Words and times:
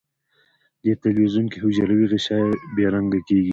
دې 0.83 0.91
تلوین 1.01 1.45
کې 1.51 1.57
حجروي 1.63 2.05
غشا 2.11 2.39
بې 2.75 2.85
رنګه 2.93 3.19
کیږي. 3.27 3.49